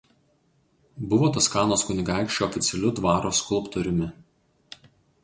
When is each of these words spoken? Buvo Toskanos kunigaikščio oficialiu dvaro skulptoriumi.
Buvo 1.11 1.27
Toskanos 1.35 1.83
kunigaikščio 1.89 2.45
oficialiu 2.47 2.93
dvaro 3.01 3.33
skulptoriumi. 3.41 4.09